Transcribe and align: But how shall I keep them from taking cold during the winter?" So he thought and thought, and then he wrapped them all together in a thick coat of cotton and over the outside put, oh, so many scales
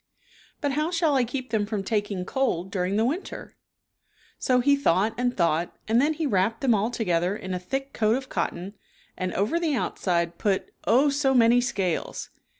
But 0.61 0.71
how 0.71 0.89
shall 0.89 1.13
I 1.13 1.23
keep 1.23 1.51
them 1.51 1.67
from 1.67 1.83
taking 1.83 2.25
cold 2.25 2.71
during 2.71 2.95
the 2.95 3.05
winter?" 3.05 3.55
So 4.39 4.59
he 4.59 4.75
thought 4.75 5.13
and 5.15 5.37
thought, 5.37 5.77
and 5.87 6.01
then 6.01 6.13
he 6.15 6.25
wrapped 6.25 6.61
them 6.61 6.73
all 6.73 6.89
together 6.89 7.35
in 7.37 7.53
a 7.53 7.59
thick 7.59 7.93
coat 7.93 8.15
of 8.15 8.27
cotton 8.27 8.73
and 9.15 9.31
over 9.35 9.59
the 9.59 9.75
outside 9.75 10.39
put, 10.39 10.71
oh, 10.87 11.09
so 11.11 11.35
many 11.35 11.61
scales 11.61 12.31